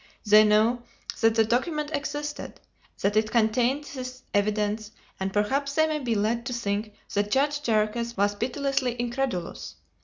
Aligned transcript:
They 0.25 0.43
know 0.43 0.81
that 1.19 1.35
the 1.35 1.45
document 1.45 1.91
existed; 1.93 2.59
that 3.01 3.15
it 3.15 3.29
contained 3.29 3.83
this 3.83 4.23
evidence; 4.33 4.89
and 5.19 5.31
perhaps 5.31 5.75
they 5.75 5.85
may 5.85 5.99
be 5.99 6.15
led 6.15 6.43
to 6.47 6.53
think 6.53 6.95
that 7.13 7.29
Judge 7.29 7.61
Jarriquez 7.61 8.17
was 8.17 8.33
pitilessly 8.33 8.99
incredulous. 8.99 9.75